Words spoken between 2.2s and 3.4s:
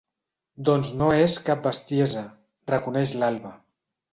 —reconeix